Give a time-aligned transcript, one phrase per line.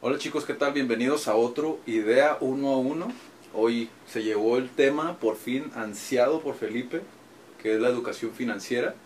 [0.00, 0.72] Hola chicos, ¿qué tal?
[0.72, 3.08] Bienvenidos a otro Idea 1 a 1.
[3.54, 7.02] Hoy se llevó el tema por fin ansiado por Felipe,
[7.62, 8.96] que es la educación financiera.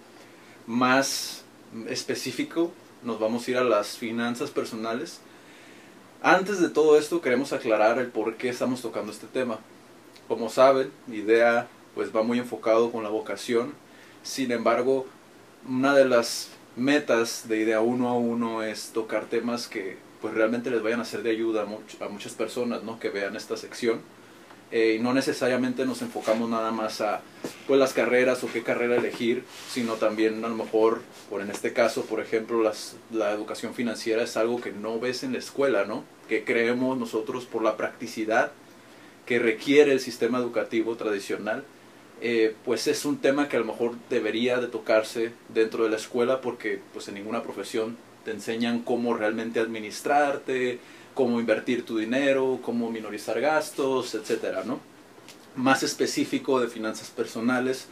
[0.66, 1.44] Más
[1.86, 2.72] específico,
[3.02, 5.20] nos vamos a ir a las finanzas personales.
[6.22, 9.58] Antes de todo esto, queremos aclarar el por qué estamos tocando este tema.
[10.28, 13.74] Como saben, Idea pues va muy enfocado con la vocación.
[14.22, 15.06] Sin embargo,
[15.68, 20.70] una de las metas de Idea 1 a 1 es tocar temas que pues realmente
[20.70, 21.66] les vayan a ser de ayuda
[22.00, 23.00] a, muchas personas ¿no?
[23.00, 24.00] que vean esta sección.
[24.70, 27.20] Eh, y no necesariamente nos enfocamos nada más a
[27.66, 31.74] pues, las carreras o qué carrera elegir, sino también a lo mejor, por en este
[31.74, 35.84] caso, por ejemplo, las, la educación financiera es algo que no ves en la escuela,
[35.84, 36.04] ¿no?
[36.26, 38.52] que creemos nosotros por la practicidad
[39.26, 41.64] que requiere el sistema educativo tradicional
[42.24, 45.96] eh, pues es un tema que a lo mejor debería de tocarse dentro de la
[45.96, 50.78] escuela porque pues en ninguna profesión te enseñan cómo realmente administrarte,
[51.14, 54.78] cómo invertir tu dinero, cómo minorizar gastos, etcétera, ¿no?
[55.56, 57.86] Más específico de finanzas personales,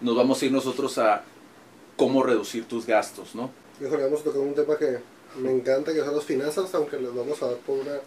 [0.00, 1.22] nos vamos a ir nosotros a
[1.96, 3.50] cómo reducir tus gastos, ¿no?
[3.78, 5.00] Vamos a tocar un tema que
[5.38, 7.98] me encanta, que son las finanzas, aunque les vamos a dar por una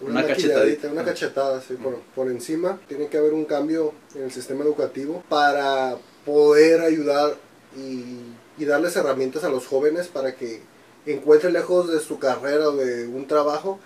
[0.00, 0.88] una, cachetadita.
[0.88, 2.80] Una cachetada, sí, por, por encima.
[2.88, 7.36] Tiene que haber un cambio en el sistema educativo para poder ayudar
[7.76, 8.16] y,
[8.58, 10.60] y darles herramientas a los jóvenes para que
[11.06, 13.78] encuentren lejos de su carrera o de un trabajo,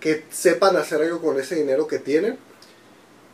[0.00, 2.38] que sepan hacer algo con ese dinero que tienen.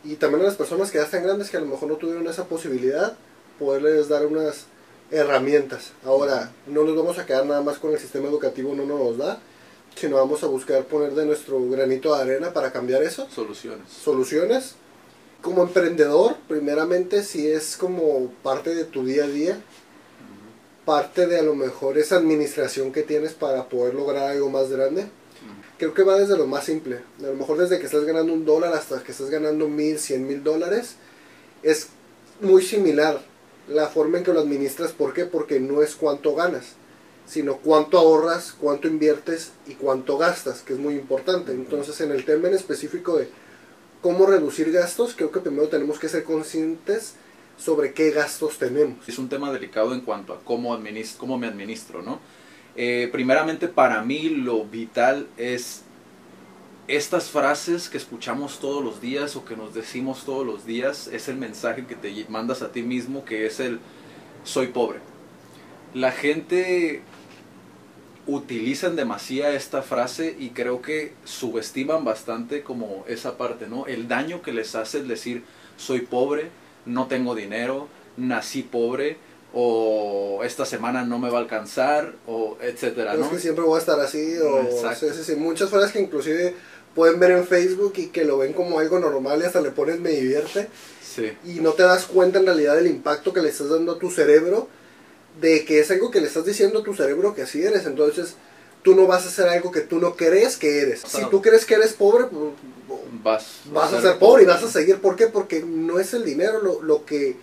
[0.05, 2.27] Y también a las personas que ya están grandes que a lo mejor no tuvieron
[2.27, 3.17] esa posibilidad,
[3.59, 4.67] poderles dar unas
[5.11, 5.93] herramientas.
[6.05, 9.41] Ahora, no nos vamos a quedar nada más con el sistema educativo, no nos da,
[10.01, 13.29] sino vamos a buscar poner de nuestro granito de arena para cambiar eso.
[13.29, 13.87] Soluciones.
[13.91, 14.75] Soluciones.
[15.43, 19.61] Como emprendedor, primeramente, si es como parte de tu día a día,
[20.87, 25.07] parte de a lo mejor esa administración que tienes para poder lograr algo más grande.
[25.77, 27.01] Creo que va desde lo más simple.
[27.19, 30.27] A lo mejor desde que estás ganando un dólar hasta que estás ganando mil, cien
[30.27, 30.97] mil dólares.
[31.63, 31.89] Es
[32.41, 33.21] muy similar
[33.69, 34.93] la forma en que lo administras.
[34.93, 35.27] ¿Por qué?
[35.27, 36.80] Porque no es cuánto ganas
[37.31, 41.53] sino cuánto ahorras, cuánto inviertes y cuánto gastas, que es muy importante.
[41.53, 43.29] Entonces, en el tema en específico de
[44.03, 47.15] cómo reducir gastos, creo que primero tenemos que ser conscientes
[47.57, 49.09] sobre qué gastos tenemos.
[49.09, 50.77] Es un tema delicado en cuanto a cómo,
[51.19, 52.19] cómo me administro, ¿no?
[52.75, 55.83] Eh, primeramente, para mí lo vital es
[56.89, 61.29] estas frases que escuchamos todos los días o que nos decimos todos los días, es
[61.29, 63.79] el mensaje que te mandas a ti mismo, que es el
[64.43, 64.99] soy pobre.
[65.95, 67.03] La gente
[68.31, 73.87] utilizan demasiado esta frase y creo que subestiman bastante como esa parte, ¿no?
[73.87, 75.43] El daño que les hace el decir
[75.77, 76.51] soy pobre,
[76.87, 79.17] no tengo dinero, nací pobre
[79.53, 83.25] o esta semana no me va a alcanzar o etcétera, ¿no?
[83.25, 84.63] Es que siempre voy a estar así o
[85.39, 86.55] muchas frases que inclusive
[86.95, 89.99] pueden ver en Facebook y que lo ven como algo normal y hasta le pones
[89.99, 90.69] me divierte.
[91.45, 94.11] Y no te das cuenta en realidad del impacto que le estás dando a tu
[94.11, 94.69] cerebro
[95.41, 97.87] de que es algo que le estás diciendo a tu cerebro que así eres.
[97.87, 98.35] Entonces,
[98.83, 101.03] tú no vas a hacer algo que tú no crees que eres.
[101.07, 102.53] Si tú crees que eres pobre, pues,
[103.23, 104.99] vas, vas a ser pobre y vas a seguir.
[104.99, 105.27] ¿Por qué?
[105.27, 107.37] Porque no es el dinero lo, lo que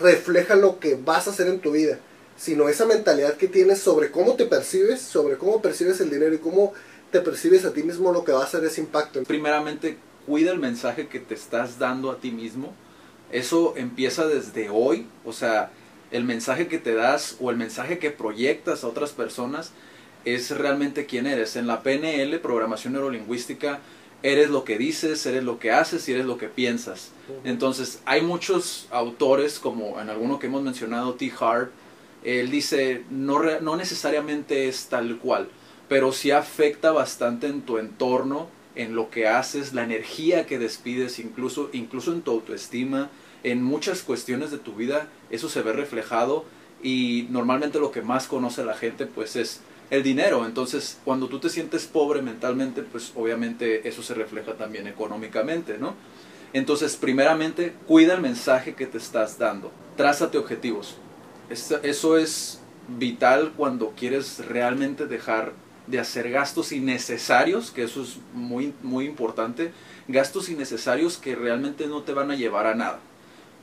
[0.00, 1.98] refleja lo que vas a hacer en tu vida,
[2.36, 6.38] sino esa mentalidad que tienes sobre cómo te percibes, sobre cómo percibes el dinero y
[6.38, 6.72] cómo
[7.10, 9.22] te percibes a ti mismo, lo que va a hacer ese impacto.
[9.24, 12.74] Primeramente, cuida el mensaje que te estás dando a ti mismo.
[13.32, 15.72] Eso empieza desde hoy, o sea,
[16.10, 19.72] el mensaje que te das o el mensaje que proyectas a otras personas
[20.24, 21.56] es realmente quién eres.
[21.56, 23.80] En la PNL, programación neurolingüística,
[24.22, 27.12] eres lo que dices, eres lo que haces y eres lo que piensas.
[27.44, 31.32] Entonces, hay muchos autores, como en alguno que hemos mencionado, T.
[31.38, 31.70] Hart,
[32.24, 35.48] él dice, no, no necesariamente es tal cual,
[35.88, 41.20] pero sí afecta bastante en tu entorno, en lo que haces, la energía que despides,
[41.20, 43.10] incluso, incluso en tu autoestima,
[43.46, 46.44] en muchas cuestiones de tu vida eso se ve reflejado
[46.82, 49.60] y normalmente lo que más conoce la gente pues es
[49.90, 50.46] el dinero.
[50.46, 55.94] Entonces, cuando tú te sientes pobre mentalmente, pues obviamente eso se refleja también económicamente, ¿no?
[56.52, 59.70] Entonces, primeramente, cuida el mensaje que te estás dando.
[59.96, 60.96] Trázate objetivos.
[61.48, 62.60] Eso es
[62.98, 65.52] vital cuando quieres realmente dejar
[65.86, 69.70] de hacer gastos innecesarios, que eso es muy, muy importante,
[70.08, 72.98] gastos innecesarios que realmente no te van a llevar a nada.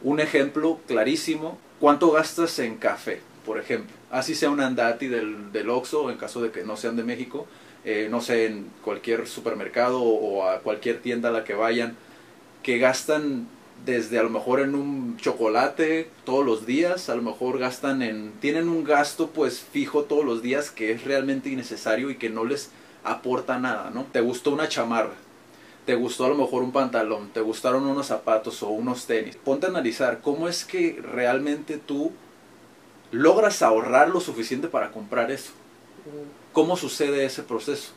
[0.04, 3.96] Un ejemplo clarísimo, ¿cuánto gastas en café, por ejemplo?
[4.12, 7.48] Así sea un andati del, del Oxxo, en caso de que no sean de México,
[7.86, 11.96] eh, no sé, en cualquier supermercado o a cualquier tienda a la que vayan,
[12.64, 13.48] que gastan
[13.86, 18.32] desde a lo mejor en un chocolate todos los días, a lo mejor gastan en,
[18.40, 22.46] tienen un gasto pues fijo todos los días que es realmente innecesario y que no
[22.46, 22.72] les
[23.04, 24.06] aporta nada, ¿no?
[24.12, 25.14] Te gustó una chamarra,
[25.86, 29.36] te gustó a lo mejor un pantalón, te gustaron unos zapatos o unos tenis.
[29.36, 32.12] Ponte a analizar cómo es que realmente tú
[33.12, 35.52] logras ahorrar lo suficiente para comprar eso.
[36.54, 37.92] ¿Cómo sucede ese proceso?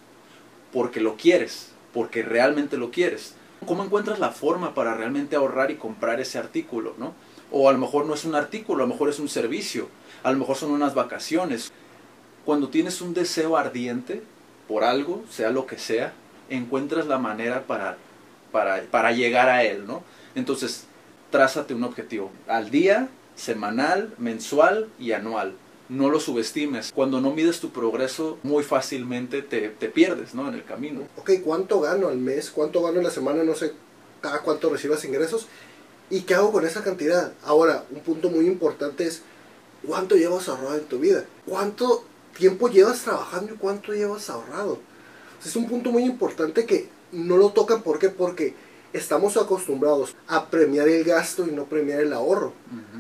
[0.73, 3.35] Porque lo quieres, porque realmente lo quieres.
[3.65, 7.15] ¿Cómo encuentras la forma para realmente ahorrar y comprar ese artículo, no?
[7.51, 9.89] O a lo mejor no es un artículo, a lo mejor es un servicio,
[10.23, 11.73] a lo mejor son unas vacaciones.
[12.45, 14.23] Cuando tienes un deseo ardiente
[14.69, 16.13] por algo, sea lo que sea,
[16.49, 17.97] encuentras la manera para,
[18.53, 20.03] para, para llegar a él, ¿no?
[20.35, 20.85] Entonces,
[21.31, 25.55] trázate un objetivo al día, semanal, mensual y anual.
[25.89, 26.93] No lo subestimes.
[26.93, 30.49] Cuando no mides tu progreso, muy fácilmente te, te pierdes ¿no?
[30.49, 31.03] en el camino.
[31.17, 32.51] Ok, ¿cuánto gano al mes?
[32.51, 33.45] ¿Cuánto gano en la semana?
[33.45, 33.73] No sé
[34.21, 35.47] cada cuánto recibas ingresos.
[36.11, 37.33] ¿Y qué hago con esa cantidad?
[37.45, 39.23] Ahora, un punto muy importante es
[39.87, 41.25] cuánto llevas ahorrado en tu vida.
[41.47, 42.05] ¿Cuánto
[42.37, 44.79] tiempo llevas trabajando y cuánto llevas ahorrado?
[45.45, 47.83] Es un punto muy importante que no lo tocan.
[47.83, 48.09] ¿Por qué?
[48.09, 48.55] Porque
[48.93, 52.53] estamos acostumbrados a premiar el gasto y no premiar el ahorro.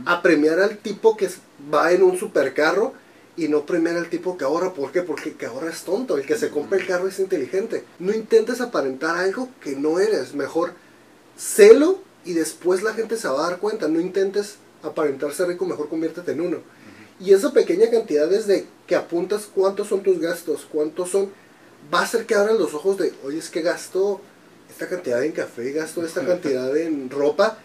[0.05, 1.29] A premiar al tipo que
[1.73, 2.93] va en un supercarro
[3.37, 4.73] y no premiar al tipo que ahorra.
[4.73, 5.03] ¿Por qué?
[5.03, 6.17] Porque el que ahorra es tonto.
[6.17, 7.85] El que se compra el carro es inteligente.
[7.99, 10.35] No intentes aparentar algo que no eres.
[10.35, 10.73] Mejor
[11.37, 13.89] celo y después la gente se va a dar cuenta.
[13.89, 16.59] No intentes aparentar ser rico, mejor conviértete en uno.
[17.19, 21.31] Y esa pequeña cantidad desde que apuntas cuántos son tus gastos, cuántos son,
[21.93, 24.21] va a hacer que abran los ojos de, oye, es que gasto
[24.71, 27.59] esta cantidad en café, gasto esta cantidad en ropa.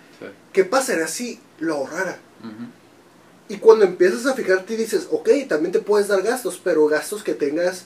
[0.53, 2.19] ¿Qué pasaría si lo ahorrara?
[3.49, 7.23] Y cuando empiezas a fijarte y dices, ok, también te puedes dar gastos, pero gastos
[7.23, 7.85] que tengas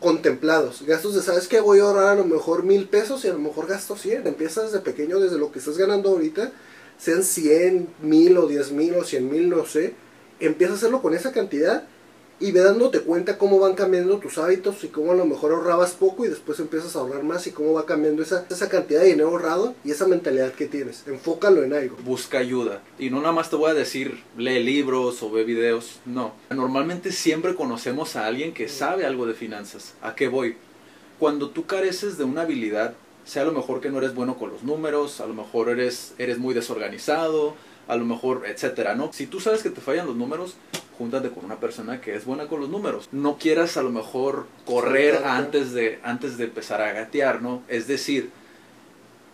[0.00, 0.82] contemplados.
[0.82, 1.60] Gastos de, ¿sabes qué?
[1.60, 4.26] Voy a ahorrar a lo mejor mil pesos y a lo mejor gasto 100.
[4.26, 6.52] Empiezas desde pequeño, desde lo que estás ganando ahorita,
[6.98, 9.94] sean 100, mil o 10 mil o 100 mil, no sé.
[10.40, 11.84] Empieza a hacerlo con esa cantidad
[12.40, 15.92] y ve dándote cuenta cómo van cambiando tus hábitos y cómo a lo mejor ahorrabas
[15.92, 19.08] poco y después empiezas a ahorrar más y cómo va cambiando esa, esa cantidad de
[19.08, 21.04] dinero ahorrado y esa mentalidad que tienes.
[21.06, 21.96] Enfócalo en algo.
[22.04, 22.82] Busca ayuda.
[22.98, 26.00] Y no nada más te voy a decir, lee libros o ve videos.
[26.04, 26.34] No.
[26.50, 29.94] Normalmente siempre conocemos a alguien que sabe algo de finanzas.
[30.02, 30.56] ¿A qué voy?
[31.18, 32.94] Cuando tú careces de una habilidad,
[33.24, 36.14] sea a lo mejor que no eres bueno con los números, a lo mejor eres,
[36.18, 37.54] eres muy desorganizado,
[37.88, 39.12] a lo mejor, etcétera, ¿no?
[39.12, 40.54] Si tú sabes que te fallan los números,
[40.98, 43.08] júntate con una persona que es buena con los números.
[43.12, 47.62] No quieras a lo mejor correr antes de, antes de empezar a gatear, ¿no?
[47.68, 48.30] Es decir,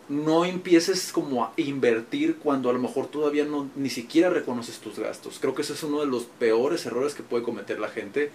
[0.08, 4.99] no empieces como a invertir cuando a lo mejor todavía no ni siquiera reconoces tus
[4.99, 5.38] gastos.
[5.41, 8.32] Creo que ese es uno de los peores errores que puede cometer la gente.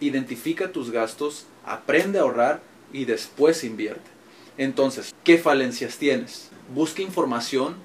[0.00, 2.62] Identifica tus gastos, aprende a ahorrar
[2.92, 4.10] y después invierte.
[4.58, 6.50] Entonces, ¿qué falencias tienes?
[6.74, 7.76] Busca información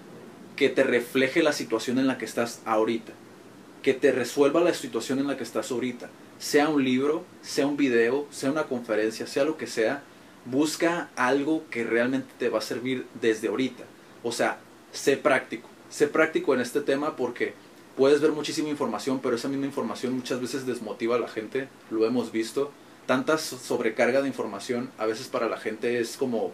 [0.60, 3.14] que te refleje la situación en la que estás ahorita
[3.82, 6.10] que te resuelva la situación en la que estás ahorita.
[6.38, 10.04] Sea un libro, sea un video, sea una conferencia, sea lo que sea,
[10.46, 13.84] busca algo que realmente te va a servir desde ahorita.
[14.24, 14.60] O sea,
[14.92, 15.70] sé práctico.
[15.90, 17.54] Sé práctico en este tema porque
[17.98, 22.06] puedes ver muchísima información, pero esa misma información muchas veces desmotiva a la gente, lo
[22.06, 22.72] hemos visto.
[23.06, 26.52] Tanta sobrecarga de información a veces para la gente es como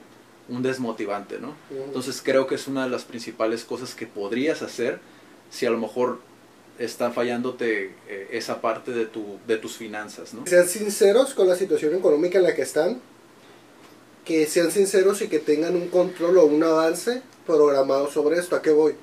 [0.50, 1.56] un desmotivante, ¿no?
[1.72, 5.00] Entonces creo que es una de las principales cosas que podrías hacer
[5.50, 6.20] si a lo mejor
[6.78, 10.46] está fallándote eh, esa parte de, tu, de tus finanzas, ¿no?
[10.46, 13.00] Sean sinceros con la situación económica en la que están,
[14.25, 18.56] que sean sinceros y que tengan un control o un avance programado sobre esto.
[18.56, 18.96] ¿A qué voy?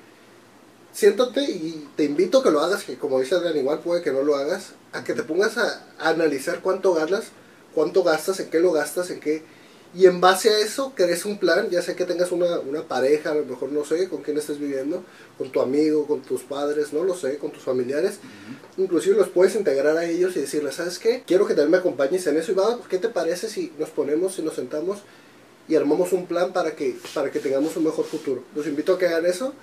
[0.91, 4.11] Siéntate y te invito a que lo hagas, que como dice Adrián, igual puede que
[4.11, 7.25] no lo hagas, a que te pongas a, a analizar cuánto ganas,
[7.73, 9.43] cuánto gastas, en qué lo gastas, en qué
[9.95, 13.31] y en base a eso crees un plan, ya sea que tengas una, una, pareja,
[13.31, 15.03] a lo mejor no sé, con quién estés viviendo,
[15.37, 18.19] con tu amigo, con tus padres, no lo sé, con tus familiares.
[18.77, 21.23] Inclusive los puedes integrar a ellos y decirles, ¿sabes qué?
[21.27, 24.35] Quiero que también me acompañes en eso y va, ¿qué te parece si nos ponemos,
[24.35, 24.99] si nos sentamos
[25.67, 28.43] y armamos un plan para que, para que tengamos un mejor futuro?
[28.55, 29.53] Los invito a que hagan eso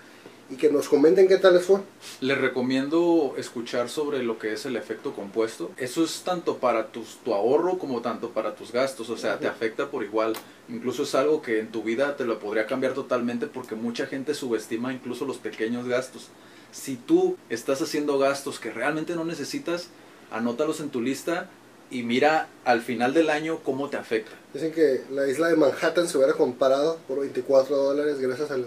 [0.51, 1.81] y que nos comenten qué tal les fue.
[2.21, 5.71] Les recomiendo escuchar sobre lo que es el efecto compuesto.
[5.77, 9.47] Eso es tanto para tus, tu ahorro como tanto para tus gastos, o sea, te
[9.47, 10.33] afecta por igual.
[10.69, 14.35] Incluso es algo que en tu vida te lo podría cambiar totalmente porque mucha gente
[14.35, 16.29] subestima incluso los pequeños gastos.
[16.73, 19.89] Si tú estás haciendo gastos que realmente no necesitas,
[20.33, 21.49] anótalos en tu lista
[21.91, 24.33] y mira al final del año cómo te afecta.
[24.53, 28.67] Dicen que la isla de Manhattan se hubiera comparado por 24 dólares gracias al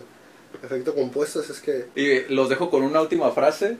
[0.62, 1.86] efecto compuesto es que...
[1.96, 3.78] Y los dejo con una última frase.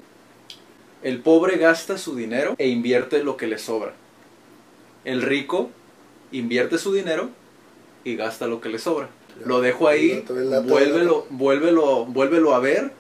[1.02, 3.94] El pobre gasta su dinero e invierte lo que le sobra.
[5.04, 5.70] El rico
[6.32, 7.30] invierte su dinero
[8.04, 9.10] y gasta lo que le sobra.
[9.46, 10.24] lo dejo ahí,
[11.30, 12.92] vuélvelo a ver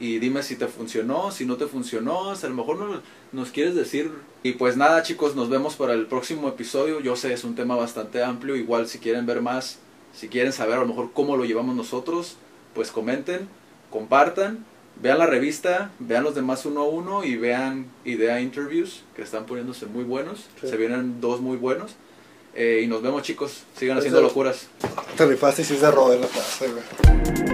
[0.00, 3.50] y dime si te funcionó, si no te funcionó, si a lo mejor no, nos
[3.50, 4.10] quieres decir.
[4.42, 7.00] Y pues nada chicos, nos vemos para el próximo episodio.
[7.00, 9.78] Yo sé, es un tema bastante amplio, igual si quieren ver más,
[10.12, 12.36] si quieren saber a lo mejor cómo lo llevamos nosotros,
[12.78, 13.48] pues comenten,
[13.90, 14.64] compartan,
[15.02, 19.46] vean la revista, vean los demás uno a uno y vean Idea Interviews, que están
[19.46, 20.46] poniéndose muy buenos.
[20.60, 20.68] Sí.
[20.68, 21.96] Se vienen dos muy buenos.
[22.54, 24.68] Eh, y nos vemos chicos, sigan haciendo locuras.
[25.16, 27.47] Te rifaste y sí se robó la güey.